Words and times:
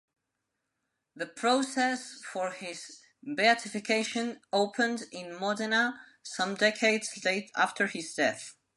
The 1.15 1.27
process 1.27 2.23
for 2.23 2.49
his 2.53 3.01
beatification 3.23 4.41
opened 4.51 5.03
in 5.11 5.39
Modena 5.39 6.01
some 6.23 6.55
decades 6.55 7.11
after 7.55 7.85
his 7.85 8.15
death. 8.15 8.55